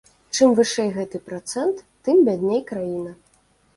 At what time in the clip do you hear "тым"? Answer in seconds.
2.07-2.25